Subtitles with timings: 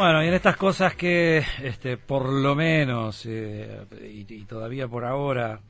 [0.00, 5.60] Bueno, y en estas cosas que, este, por lo menos, eh, y, todavía por ahora,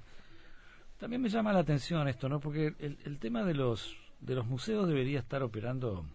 [1.00, 2.38] también me llama la atención esto, ¿no?
[2.38, 6.06] Porque el, tema de los, de los museos debería estar operando,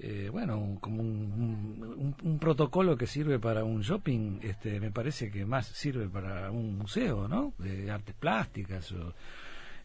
[0.00, 5.68] eh, bueno, como un, protocolo que sirve para un shopping, este, me parece que más
[5.68, 7.52] sirve para un museo, ¿no?
[7.56, 9.14] De artes plásticas o,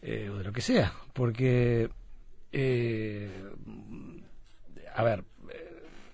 [0.02, 1.88] eh, o de lo que sea, porque,
[4.92, 5.22] a ver,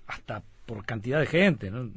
[0.07, 1.91] hasta por cantidad de gente, ¿no?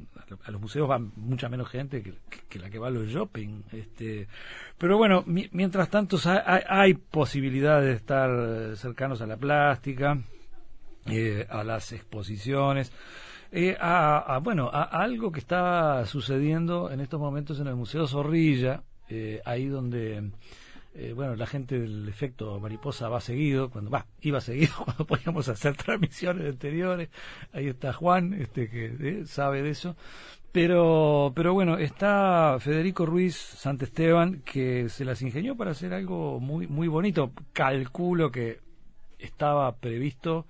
[0.46, 3.62] A los museos va mucha menos gente que, la que va a los shopping.
[3.72, 4.27] Este,
[4.80, 10.18] pero bueno, mientras tanto hay, posibilidad de estar cercanos a la plástica,
[11.05, 12.91] eh, a las exposiciones.
[13.52, 18.82] Eh, a, bueno, a, algo que está sucediendo en estos momentos en el Museo Zorrilla,
[19.08, 20.32] eh, ahí donde
[20.96, 25.48] eh, bueno, la gente del efecto mariposa va seguido, cuando va, iba seguido cuando podíamos
[25.50, 27.10] hacer transmisiones anteriores.
[27.52, 29.96] Ahí está Juan, este que eh, sabe de eso.
[30.52, 36.68] Pero, pero bueno, está Federico Ruiz Santesteban que se las ingenió para hacer algo muy,
[36.68, 37.32] muy bonito.
[37.54, 38.60] Calculo que
[39.18, 40.46] estaba previsto,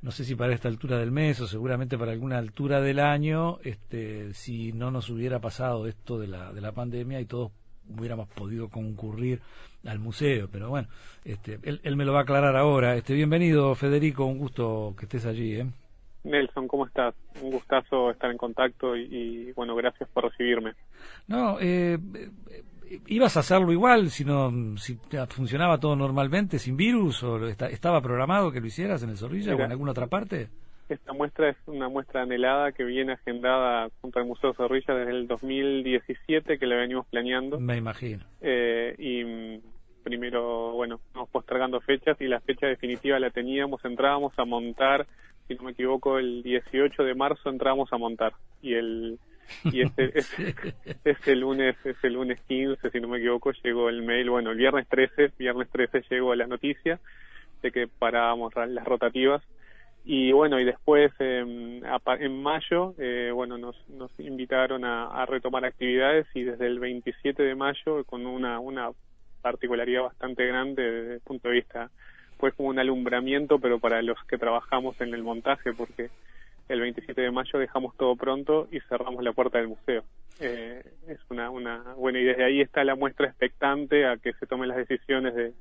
[0.00, 3.58] no sé si para esta altura del mes o seguramente para alguna altura del año,
[3.62, 7.52] este, si no nos hubiera pasado esto de la, de la pandemia y todos
[7.88, 9.40] hubiéramos podido concurrir
[9.86, 10.88] al museo, pero bueno,
[11.24, 12.96] este, él, me lo va a aclarar ahora.
[12.96, 15.56] Este, bienvenido, Federico, un gusto que estés allí.
[15.56, 15.66] ¿eh?
[16.24, 17.14] Nelson, ¿cómo estás?
[17.40, 20.72] Un gustazo estar en contacto y, bueno, gracias por recibirme.
[21.28, 21.98] No, eh,
[23.06, 28.50] ibas a hacerlo igual si no si funcionaba todo normalmente sin virus o estaba programado
[28.50, 30.48] que lo hicieras en el Zorrilla o en alguna otra parte.
[30.88, 35.26] Esta muestra es una muestra anhelada que viene agendada junto al Museo Zorrilla desde el
[35.26, 37.58] 2017 que la venimos planeando.
[37.58, 38.24] Me imagino.
[38.40, 39.60] Eh, y mm,
[40.04, 45.06] primero, bueno, vamos postergando fechas y la fecha definitiva la teníamos, entrábamos a montar,
[45.48, 49.18] si no me equivoco, el 18 de marzo entrábamos a montar y el
[49.64, 50.12] y este,
[51.04, 54.86] este, lunes, ese lunes 15, si no me equivoco, llegó el mail, bueno, el viernes
[54.88, 57.00] 13, viernes 13 llegó la noticia
[57.62, 59.42] de que parábamos las rotativas
[60.08, 61.82] y bueno y después em,
[62.20, 67.56] en mayo eh, bueno nos, nos invitaron a, retomar actividades y desde el 27 de
[67.56, 68.90] mayo con una una
[69.42, 71.90] particularidad bastante grande desde el punto de vista
[72.38, 76.08] fue como un alumbramiento pero para los que trabajamos en el montaje porque
[76.68, 80.02] el 27 de mayo dejamos todo pronto y cerramos la puerta del museo.
[80.40, 84.46] Eh, es una una bueno y desde ahí está la muestra expectante a que se
[84.46, 85.52] tomen las decisiones de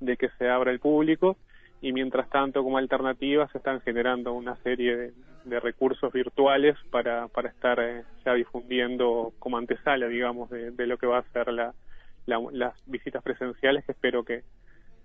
[0.00, 1.36] de que se abra el público
[1.80, 7.48] y mientras tanto como alternativa se están generando una serie de, recursos virtuales para, para
[7.48, 11.72] estar eh, ya difundiendo como antesala, digamos, de, lo que va a ser la,
[12.26, 14.42] las visitas presenciales que espero que,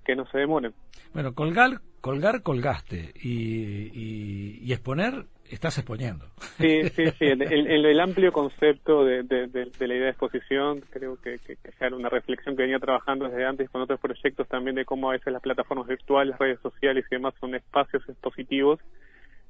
[0.03, 0.73] que no se demoren.
[1.13, 6.25] Bueno, colgar, colgar colgaste y, y, exponer, estás exponiendo.
[6.57, 7.25] Sí, sí, sí.
[7.25, 12.09] En, el amplio concepto de, de, la idea de exposición, creo que, que, era una
[12.09, 15.41] reflexión que venía trabajando desde antes con otros proyectos también de cómo a veces las
[15.41, 18.79] plataformas virtuales, redes sociales y demás son espacios expositivos.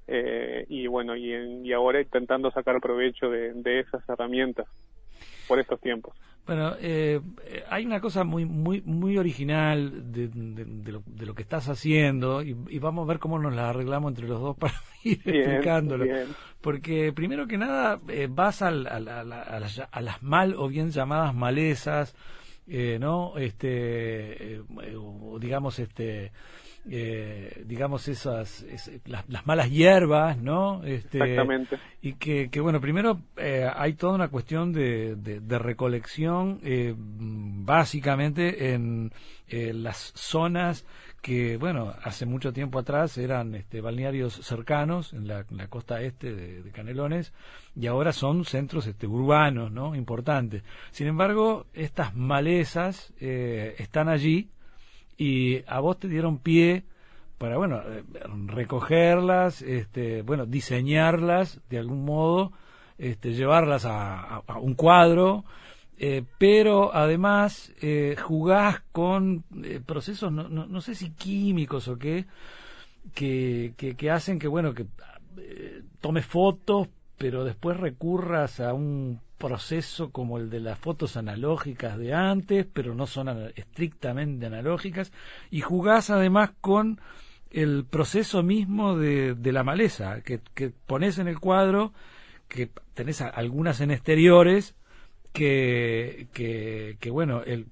[0.07, 4.67] Eh, y bueno, y, y ahora intentando sacar provecho de, de esas herramientas
[5.47, 6.15] por estos tiempos.
[6.45, 7.21] Bueno, eh,
[7.69, 13.05] hay una cosa muy muy muy original de, de, lo, que estás haciendo y, vamos
[13.05, 14.73] a ver cómo nos la arreglamos entre los dos para
[15.05, 16.05] ir explicándolo.
[16.59, 22.13] Porque primero que nada eh, vas a, las, mal o bien llamadas malezas,
[22.67, 23.37] eh, ¿no?
[23.37, 24.61] Este,
[24.97, 26.33] o digamos este
[26.89, 28.65] eh, digamos esas
[29.05, 31.79] las, malas hierbas no este, exactamente.
[32.01, 38.73] y que, que bueno primero eh, hay toda una cuestión de, de, recolección eh, básicamente
[38.73, 39.11] en
[39.49, 40.85] las zonas
[41.21, 46.71] que bueno hace mucho tiempo atrás eran este, balnearios cercanos en la, costa este de,
[46.71, 47.31] Canelones
[47.77, 50.63] y ahora son centros este, urbanos no importantes.
[50.91, 54.49] Sin embargo estas malezas están allí
[55.17, 56.83] y a vos te dieron pie
[57.37, 58.03] para bueno eh,
[58.47, 62.51] recogerlas este bueno diseñarlas de algún modo
[62.97, 65.43] este llevarlas a, un cuadro
[65.97, 71.97] eh, pero además eh, jugás con eh, procesos no, no, no, sé si químicos o
[71.97, 72.25] qué
[73.13, 74.85] que, que, que hacen que bueno que
[76.01, 76.87] tomes fotos
[77.17, 82.95] pero después recurras a un proceso como el de las fotos analógicas de antes, pero
[82.95, 85.11] no son estrictamente analógicas,
[85.51, 87.01] y jugás además con
[87.51, 91.91] el proceso mismo de, de la maleza, que, que, pones en el cuadro,
[92.47, 94.75] que tenés algunas en exteriores,
[95.33, 97.65] que, que, que bueno, el,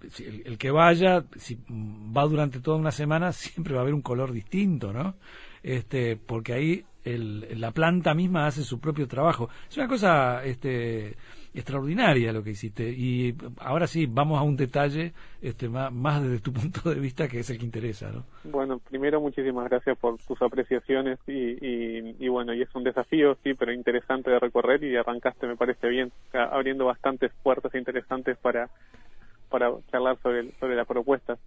[0.44, 4.34] el, que vaya, si va durante toda una semana, siempre va a haber un color
[4.34, 5.16] distinto, ¿no?
[5.64, 9.50] este, porque ahí el, la planta misma hace su propio trabajo.
[9.70, 11.16] Es una cosa este,
[11.54, 12.90] extraordinaria lo que hiciste.
[12.90, 17.40] Y ahora sí, vamos a un detalle este, más, desde tu punto de vista, que
[17.40, 18.12] es el que interesa.
[18.12, 18.24] ¿no?
[18.44, 23.54] Bueno, primero muchísimas gracias por tus apreciaciones y, y, bueno, y es un desafío, sí,
[23.54, 28.70] pero interesante de recorrer y arrancaste, me parece bien, abriendo bastantes puertas interesantes para,
[29.50, 31.40] para charlar sobre, sobre las propuestas.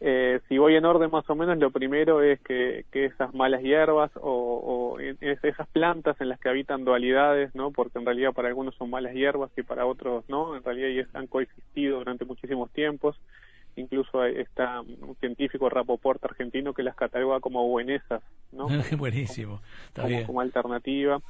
[0.00, 3.62] Eh, si voy en orden más o menos, lo primero es que, que esas malas
[3.62, 7.70] hierbas o, o, esas plantas en las que habitan dualidades, ¿no?
[7.70, 11.18] Porque en realidad para algunos son malas hierbas y para otros no, en realidad ya
[11.18, 13.16] han coexistido durante muchísimos tiempos.
[13.76, 18.68] Incluso está un científico Rapoport argentino que las cataloga como buenesas, ¿no?
[18.98, 19.60] Buenísimo,
[20.26, 21.20] como alternativa.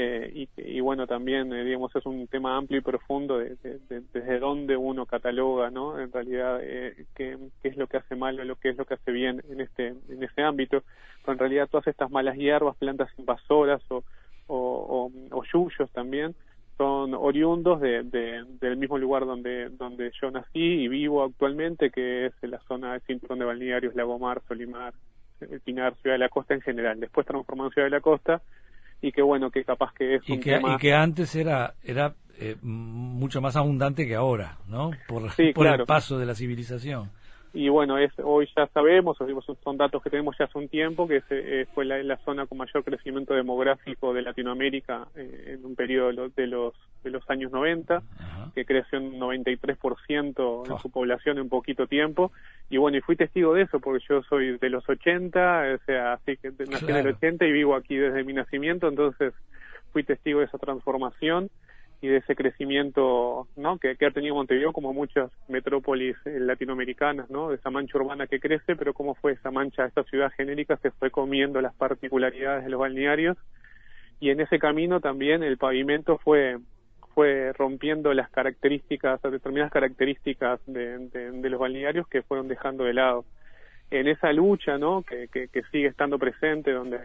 [0.00, 3.56] Eh, y, bueno, también, eh, digamos, es un tema amplio y profundo de,
[3.88, 5.98] desde dónde uno cataloga, ¿no?
[5.98, 8.94] En realidad, eh, qué, es lo que hace mal o lo que es lo que
[8.94, 10.84] hace bien en este en ese ámbito.
[11.22, 14.04] Pero en realidad todas estas malas hierbas, plantas invasoras o,
[14.46, 15.10] o,
[15.52, 16.36] yuyos también,
[16.76, 22.34] son oriundos de, del mismo lugar donde donde yo nací y vivo actualmente, que es
[22.42, 24.94] la zona del cinturón de balnearios, Lagomar, Solimar,
[25.40, 27.00] el Pinar, Ciudad de la Costa en general.
[27.00, 28.40] Después transformó en Ciudad de la Costa
[29.00, 30.74] y que bueno, que capaz que es y un que, tema...
[30.74, 34.90] Y que antes era, era eh, mucho más abundante que ahora, ¿no?
[35.06, 37.10] Por, por el paso de la civilización
[37.54, 39.16] y bueno, es, hoy ya sabemos,
[39.64, 42.58] son datos que tenemos ya hace un tiempo, que eh, fue la, la, zona con
[42.58, 48.02] mayor crecimiento demográfico de Latinoamérica eh, en un periodo de los, de los años 90,
[48.54, 52.32] que creció un 93% en su población en poquito tiempo,
[52.70, 56.14] y bueno, y fui testigo de eso, porque yo soy de los 80, o sea,
[56.14, 59.32] así que nací en el 80 y vivo aquí desde mi nacimiento, entonces
[59.92, 61.50] fui testigo de esa transformación
[62.00, 63.78] y de ese crecimiento ¿no?
[63.78, 67.48] que, ha tenido Montevideo como muchas metrópolis eh, latinoamericanas, ¿no?
[67.48, 70.92] de esa mancha urbana que crece, pero cómo fue esa mancha, esta ciudad genérica se
[70.92, 73.36] fue comiendo las particularidades de los balnearios.
[74.20, 76.58] Y en ese camino también el pavimento fue
[77.18, 83.24] fue rompiendo las características, determinadas características de, de los balnearios que fueron dejando de lado.
[83.90, 85.02] En esa lucha, ¿no?
[85.02, 87.00] Que, que, que sigue estando presente, donde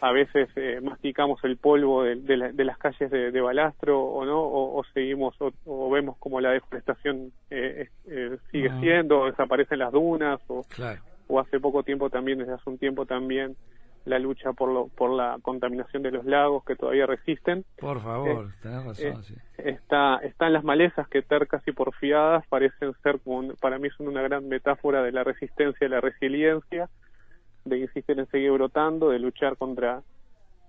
[0.00, 4.82] a veces eh, masticamos el polvo de, de, las calles de, balastro o no o,
[4.94, 10.64] seguimos o, vemos como la deforestación eh, eh, sigue siendo o desaparecen las dunas o,
[11.26, 13.54] o hace poco tiempo también desde hace un tiempo también
[14.08, 18.48] la lucha por lo, por la contaminación de los lagos que todavía resisten por favor
[18.62, 19.34] tenés razón sí.
[19.58, 24.22] está están las malezas que tercas y porfiadas parecen ser como para mí son una
[24.22, 26.88] gran metáfora de la resistencia y la resiliencia
[27.68, 30.02] de insistir en seguir brotando, de luchar contra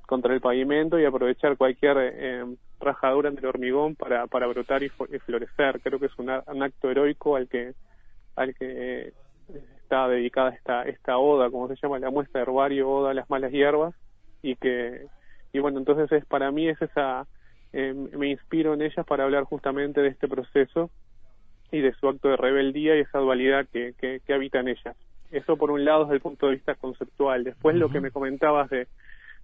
[0.05, 2.43] contra el pavimento y aprovechar cualquier eh,
[2.79, 5.81] rajadura en el hormigón para, para brotar y, florecer.
[5.81, 7.73] Creo que es un, acto heroico al que
[8.35, 9.13] al que
[9.49, 13.13] eh, está dedicada esta esta oda, como se llama la muestra de herbario oda a
[13.15, 13.95] las malas hierbas
[14.43, 15.07] y que
[15.51, 17.25] y bueno entonces es para mí es esa
[17.73, 20.91] eh, me inspiro en ellas para hablar justamente de este proceso
[21.71, 24.95] y de su acto de rebeldía y esa dualidad que, que, que habita en ellas.
[25.31, 27.43] Eso por un lado desde el punto de vista conceptual.
[27.43, 28.87] Después lo que me comentabas de,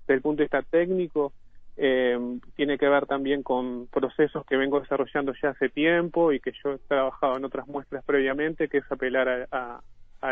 [0.08, 1.34] del punto de vista técnico
[1.78, 2.18] eh,
[2.56, 6.74] tiene que ver también con procesos que vengo desarrollando ya hace tiempo y que yo
[6.74, 9.82] he trabajado en otras muestras previamente, que es apelar a, a,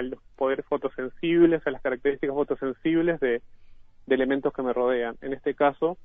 [0.01, 3.41] los poderes fotosensibles, a las características fotosensibles de,
[4.07, 5.15] de elementos que me rodean.
[5.21, 5.97] En este caso,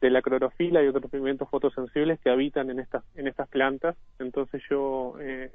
[0.00, 3.96] de la clorofila y otros pigmentos fotosensibles que habitan en estas en estas plantas.
[4.18, 5.50] Entonces yo eh,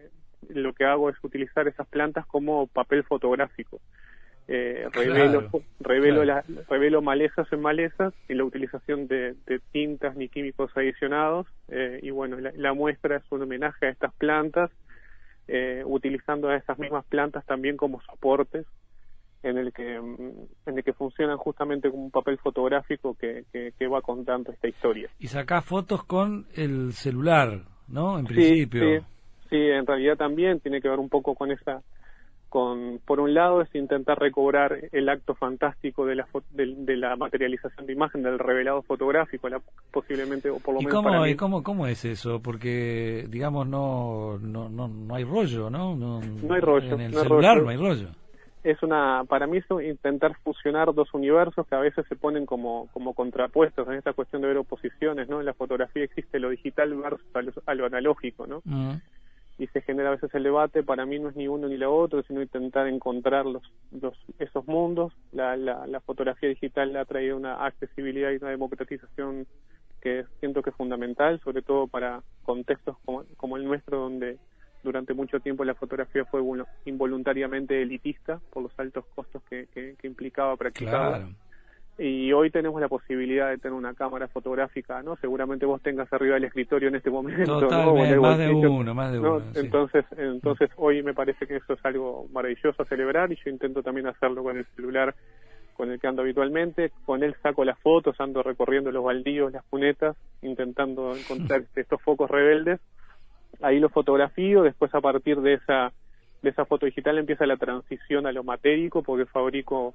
[0.50, 3.80] lo que hago es utilizar esas plantas como papel fotográfico.
[4.48, 6.24] Eh, revelo revelo
[6.68, 9.36] revelo malezas en malezas y la utilización de,
[9.72, 11.48] tintas ni químicos adicionados.
[11.70, 14.72] Eh, y bueno la, muestra es un homenaje a estas plantas
[15.54, 18.66] eh, utilizando a esas mismas plantas también como soportes
[19.44, 24.02] en el que en el que funcionan justamente como un papel fotográfico que, que, va
[24.02, 25.10] contando esta historia.
[25.20, 28.18] Y sacás fotos con el celular, ¿no?
[28.18, 29.02] En principio.
[29.02, 29.06] Sí,
[29.50, 31.82] sí, en realidad también tiene que ver un poco con esa
[32.52, 37.86] con por un lado es intentar recobrar el acto fantástico de la de, la materialización
[37.86, 41.30] de imagen del revelado fotográfico la, posiblemente o por lo menos cómo, para mí.
[41.30, 46.20] ¿y cómo, cómo es eso porque digamos no no no, no hay rollo no no,
[46.54, 48.10] hay rollo en el celular no hay rollo.
[48.66, 52.90] Es una para mí es intentar fusionar dos universos que a veces se ponen como
[52.92, 56.94] como contrapuestos en esta cuestión de ver oposiciones no en la fotografía existe lo digital
[57.34, 58.96] versus a lo, analógico no mm.
[59.62, 61.96] Y se genera a veces el debate para mí no es ni uno ni lo
[61.96, 67.38] otro sino intentar encontrar los, los esos mundos la, la, la fotografía digital ha traído
[67.38, 69.46] una accesibilidad y una democratización
[70.02, 74.40] que siento que es fundamental sobre todo para contextos como, como el nuestro donde
[74.84, 76.42] durante mucho tiempo la fotografía fue
[76.86, 81.30] involuntariamente elitista por los altos costos que, que, implicaba practicarla.
[82.04, 85.18] Y hoy tenemos la posibilidad de tener una cámara fotográfica, ¿no?
[85.18, 89.20] Seguramente vos tengas arriba del escritorio en este momento, Totalmente, más de uno, más de
[89.20, 89.44] uno.
[89.54, 93.84] Entonces, entonces hoy me parece que eso es algo maravilloso a celebrar y yo intento
[93.84, 95.14] también hacerlo con el celular
[95.78, 99.64] con el que ando habitualmente, con él saco las fotos, ando recorriendo los baldíos, las
[99.66, 102.80] cunetas, intentando encontrar estos focos rebeldes,
[103.62, 105.92] ahí lo fotografío, después a partir de esa
[106.42, 109.94] de esa foto digital empieza la transición a lo matérico porque fabrico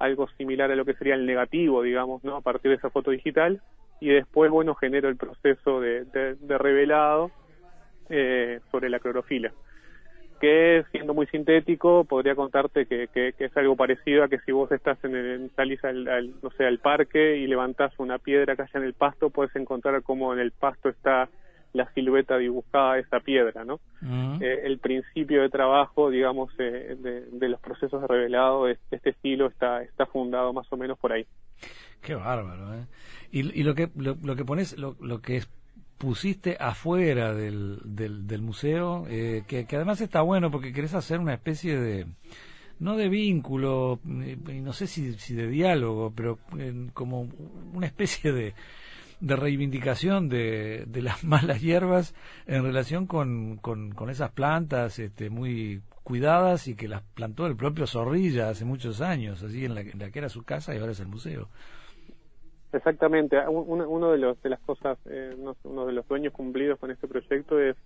[0.00, 2.36] algo similar a lo que sería el negativo, digamos, ¿no?
[2.36, 3.60] A partir de esa foto digital
[4.00, 7.30] y después, bueno, genero el proceso de, de, revelado
[8.08, 9.52] eh, sobre la clorofila
[10.40, 14.72] que siendo muy sintético podría contarte que, que, es algo parecido a que si vos
[14.72, 18.80] estás en el salís al, no sé al parque y levantás una piedra que haya
[18.80, 21.28] en el pasto puedes encontrar cómo en el pasto está
[21.72, 23.80] la silueta dibujada de esa piedra no
[24.40, 26.96] eh, el principio de trabajo digamos eh,
[27.32, 31.12] de, los procesos de revelado de, este estilo está está fundado más o menos por
[31.12, 31.26] ahí.
[32.00, 32.86] Qué bárbaro ¿eh?
[33.30, 35.50] y, y lo que lo, lo que pones lo, lo que es
[36.00, 41.78] pusiste afuera del, del, museo, eh, que, además está bueno porque querés hacer una especie
[41.78, 42.06] de,
[42.78, 46.38] no de vínculo, eh, no sé si, si de diálogo, pero
[46.94, 47.28] como
[47.74, 48.54] una especie de,
[49.20, 52.14] de reivindicación de, de las malas hierbas
[52.46, 57.86] en relación con, con, esas plantas este, muy cuidadas y que las plantó el propio
[57.86, 60.92] Zorrilla hace muchos años, así en la, en la que era su casa y ahora
[60.92, 61.48] es el museo.
[62.72, 63.36] Exactamente.
[63.48, 65.34] Uno, de los de las cosas, eh,
[65.64, 67.76] uno de los sueños cumplidos con este proyecto es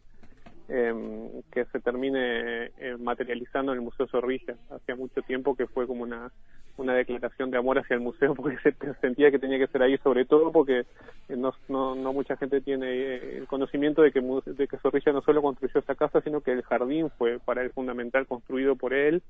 [0.68, 4.54] em, que se termine eh, materializando en el Museo Zorrilla.
[4.70, 6.30] Hacía mucho tiempo que fue como una
[6.76, 9.96] una declaración de amor hacia el museo porque se sentía que tenía que ser ahí,
[9.98, 10.80] sobre todo porque
[11.28, 15.22] eh, no, no, no mucha gente tiene el conocimiento de que, de que Zorrilla no
[15.22, 19.22] solo construyó esa casa, sino que el jardín fue para él fundamental construido por él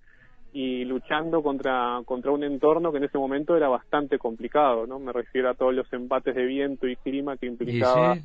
[0.52, 5.00] y luchando contra, contra un entorno que en ese momento era bastante complicado, ¿no?
[5.00, 8.16] Me refiero a todos los embates de viento y clima que implicaba,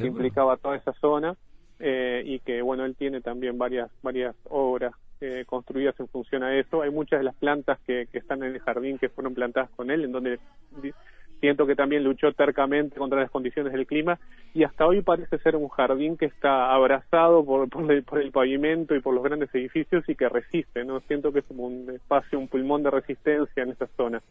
[0.00, 1.34] implicaba toda esa zona
[1.80, 6.56] eh, y que, bueno, él tiene también varias, varias obras eh, construidas en función a
[6.56, 6.82] eso.
[6.82, 9.90] Hay muchas de las plantas que, que están en el jardín que fueron plantadas con
[9.90, 10.38] él, en donde
[11.40, 14.18] siento que también luchó tercamente contra las condiciones del clima
[14.54, 19.00] y hasta hoy parece ser un jardín que está abrazado por, por, el, pavimento y
[19.00, 21.00] por los grandes edificios y que resiste, ¿no?
[21.00, 24.22] Siento que es como un espacio, un pulmón de resistencia en esa zona.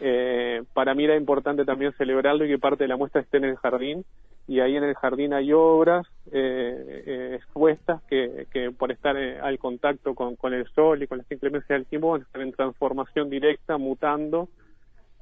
[0.00, 3.44] Eh, para mí era importante también celebrarlo y que parte de la muestra esté en
[3.44, 4.04] el jardín
[4.46, 9.38] y ahí en el jardín hay obras eh, eh expuestas que, que por estar eh,
[9.40, 13.30] al contacto con, con el sol y con las inclemencias del tiempo están en transformación
[13.30, 14.48] directa, mutando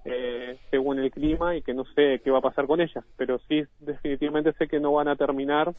[0.04, 3.38] eh, según el clima y que no sé qué va a pasar con ellas, pero
[3.48, 5.74] sí definitivamente sé que no van a terminar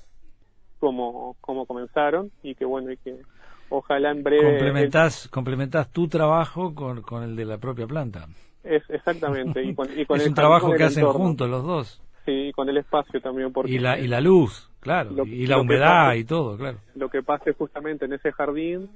[0.79, 3.17] como, como comenzaron y que bueno, y que
[3.69, 4.43] ojalá en breve...
[4.43, 8.27] Complementás, complementás tu trabajo con, con el de la propia planta.
[8.63, 9.63] Es, exactamente.
[9.63, 12.01] Y con, es un trabajo que hacen juntos los dos.
[12.29, 13.51] Sí, con el espacio también.
[13.51, 16.77] Porque y, la, y la luz, claro, y la humedad y todo, claro.
[16.93, 18.87] Lo que pase justamente en ese jardín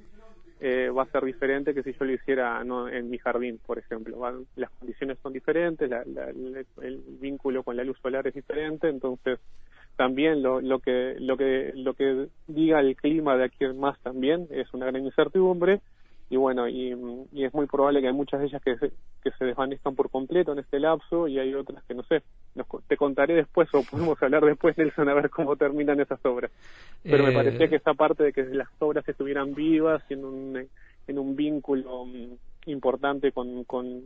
[0.60, 3.80] eh, va a ser diferente que si yo lo hiciera no en mi jardín, por
[3.80, 4.16] ejemplo.
[4.54, 9.40] las condiciones son diferentes, el, vínculo con la luz solar es diferente, entonces
[9.96, 13.98] también lo, lo que lo que lo que diga el clima de aquí en más
[14.00, 15.80] también es una gran incertidumbre
[16.30, 16.92] y bueno, y,
[17.32, 20.52] es muy probable que hay muchas de ellas que se, que se desvanezcan por completo
[20.52, 22.22] en este lapso y hay otras que no sé.
[22.86, 26.50] Te contaré después o podemos hablar después, Nelson, a ver cómo terminan esas obras.
[27.02, 30.24] Pero me eh, parecía que esa parte de que las obras estuvieran vivas y en
[30.24, 30.68] un,
[31.06, 34.02] en un vínculo mm, importante con, con,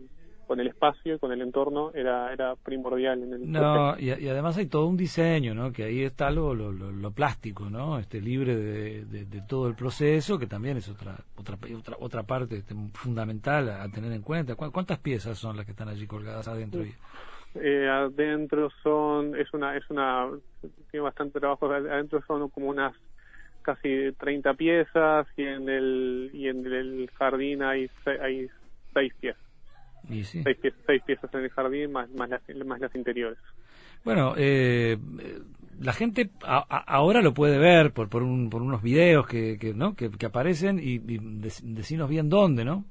[0.47, 4.57] con el espacio y con el entorno era, era primordial en el no y, además
[4.57, 8.57] hay todo un diseño no que ahí está lo, lo, lo, plástico no este libre
[8.57, 13.69] de, de, todo el proceso que también es otra otra otra, otra parte este, fundamental
[13.69, 14.55] a, tener en cuenta.
[14.55, 16.83] Cuántas piezas son las que están allí colgadas adentro
[17.63, 20.29] eh, adentro son es una es una
[20.91, 22.95] tiene bastante trabajo adentro son como unas
[23.63, 28.49] casi 30 piezas y en el y en el jardín hay hay
[28.95, 29.49] seis piezas
[30.87, 33.39] seis, piezas en el jardín más, más, las, más las interiores.
[34.05, 34.97] Bueno, eh,
[35.81, 39.95] la gente ahora lo puede ver por, por, un, por unos videos que, que, ¿no?
[39.95, 41.19] que, aparecen y, y
[41.63, 42.85] decinos bien dónde, ¿no?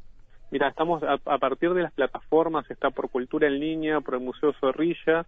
[0.50, 4.54] Mira, estamos a, partir de las plataformas, está por Cultura en Línea, por el Museo
[4.54, 5.25] Zorrilla,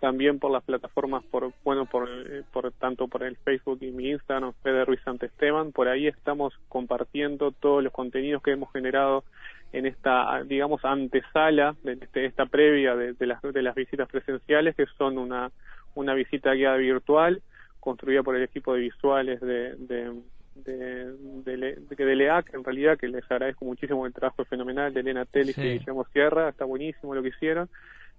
[0.00, 2.08] también por las plataformas, por bueno, por,
[2.52, 7.52] por tanto por el Facebook y mi Instagram, Fede Ruiz Santesteban, por ahí estamos compartiendo
[7.52, 9.24] todos los contenidos que hemos generado
[9.72, 14.86] en esta, digamos, antesala de, este, esta previa de, las, de las visitas presenciales, que
[14.98, 15.50] son una,
[15.94, 17.42] una visita guiada virtual
[17.80, 20.12] construida por el equipo de visuales de, de,
[20.64, 21.12] de,
[21.44, 25.78] de, LEAC, en realidad, que les agradezco muchísimo el trabajo fenomenal de Elena Telis y
[25.78, 27.68] Guillermo Sierra, está buenísimo lo que hicieron.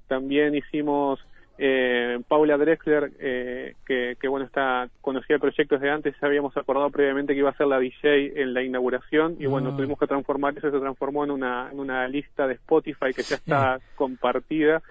[0.08, 1.20] También hicimos
[1.58, 6.56] eh, Paula Drexler, eh, que, que, bueno, está conocida el proyecto desde antes, ya habíamos
[6.56, 9.76] acordado previamente que iba a ser la DJ en la inauguración y bueno, ah.
[9.76, 13.36] tuvimos que transformar eso, se transformó en una, en una lista de Spotify que ya
[13.36, 14.82] está compartida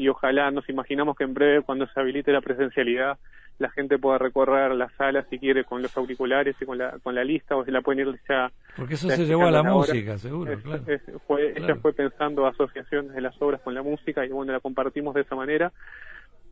[0.00, 3.18] y ojalá nos imaginamos que en breve cuando se habilite la presencialidad
[3.58, 7.14] la gente pueda recorrer la sala si quiere con los auriculares y con la, con
[7.14, 8.50] la lista o si la pueden ir ya.
[8.74, 10.82] Porque eso se llevó a la música, seguro, claro.
[11.26, 15.14] fue, Ella fue pensando asociaciones de las obras con la música y bueno, la compartimos
[15.14, 15.70] de esa manera.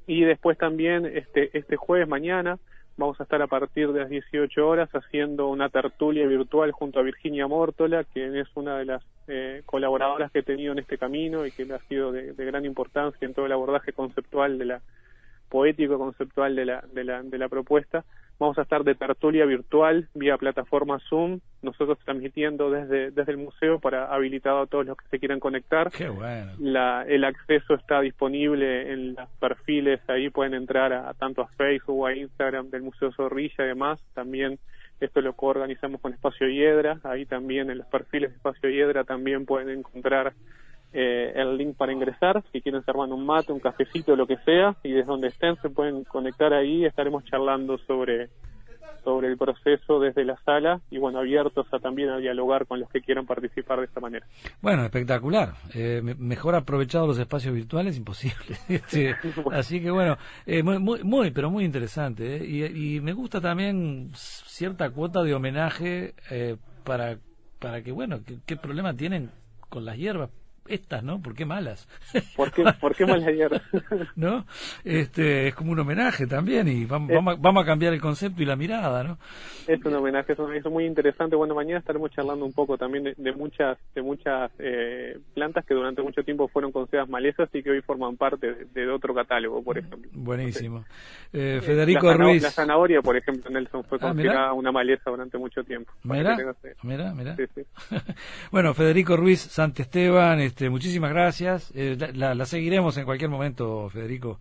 [0.06, 2.58] Y después también este, este jueves, mañana,
[2.98, 7.02] vamos a estar a partir de las 18 horas haciendo una tertulia virtual junto a
[7.02, 11.46] Virginia Mórtola, que es una de las eh, colaboradoras que he tenido en este camino
[11.46, 14.82] y que ha sido de gran importancia en todo el abordaje conceptual de la
[15.48, 18.04] poético conceptual de la, de la, de la propuesta.
[18.38, 23.80] Vamos a estar de tertulia virtual vía plataforma Zoom, nosotros transmitiendo desde, desde el museo
[23.80, 25.90] para habilitado a todos los que se quieran conectar.
[25.90, 26.52] Qué bueno.
[26.60, 31.98] La, el acceso está disponible en los perfiles, ahí pueden entrar a, tanto a Facebook
[31.98, 34.00] o a Instagram del Museo Zorrilla y demás.
[34.14, 34.60] También
[35.00, 39.46] esto lo coorganizamos con Espacio Hiedra, ahí también en los perfiles de Espacio Hiedra también
[39.46, 40.34] pueden encontrar
[40.92, 44.76] eh, el link para ingresar, si quieren ser un mate, un cafecito, lo que sea,
[44.82, 48.30] y desde donde estén se pueden conectar ahí, estaremos charlando sobre
[49.04, 52.90] sobre el proceso desde la sala y bueno, abiertos a también a dialogar con los
[52.90, 54.26] que quieran participar de esta manera.
[54.60, 55.54] Bueno, espectacular.
[55.74, 58.56] Eh, mejor aprovechado los espacios virtuales, imposible.
[59.52, 60.16] así que bueno,
[60.46, 62.36] eh, muy, muy, pero muy interesante.
[62.36, 62.44] ¿eh?
[62.44, 66.14] Y, y, me gusta también cierta cuota de homenaje
[66.84, 67.18] para,
[67.58, 69.30] para que, bueno, ¿qué problema tienen
[69.68, 70.30] con las hierbas?
[70.68, 71.20] Estas, ¿no?
[71.20, 71.88] ¿Por qué malas?
[72.36, 73.62] ¿Por qué, ¿por qué malas hierbas?
[74.16, 74.44] ¿No?
[74.84, 78.56] Este, es como un homenaje también y vamos, vamos, a, cambiar el concepto y la
[78.56, 79.18] mirada, ¿no?
[79.66, 81.36] Es un homenaje, es, un, muy interesante.
[81.36, 86.02] Bueno, mañana estaremos charlando un poco también de, muchas de muchas eh, plantas que durante
[86.02, 90.10] mucho tiempo fueron consideradas malezas y que hoy forman parte de, otro catálogo, por ejemplo.
[90.12, 90.84] Buenísimo.
[91.32, 92.42] Eh, Federico Ruiz.
[92.42, 95.92] La zanahoria, por ejemplo, Nelson, fue ah, considerada una maleza durante mucho tiempo.
[96.04, 96.36] Mira,
[96.82, 97.36] mira, mira.
[98.50, 101.72] bueno, Federico Ruiz Santesteban, este, este, muchísimas gracias.
[101.76, 104.40] Eh, la, seguiremos en cualquier momento, Federico.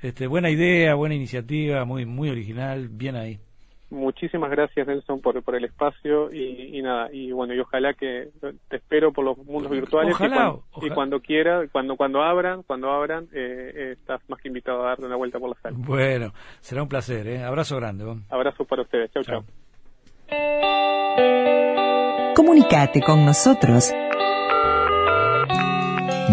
[0.00, 3.38] Este, buena idea, buena iniciativa, muy muy original, bien ahí.
[3.90, 8.30] Muchísimas gracias, Nelson, por, por el espacio y, nada, y bueno, y ojalá que
[8.68, 13.72] te espero por los mundos virtuales y, cuando, quiera, cuando cuando abran, cuando abran, eh,
[13.74, 15.76] eh, estás más que invitado a darte una vuelta por la sala.
[15.78, 17.42] Bueno, será un placer, ¿eh?
[17.42, 18.06] Abrazo grande.
[18.30, 19.44] Abrazo para ustedes, chau, chau.
[22.34, 23.92] Comunicate con nosotros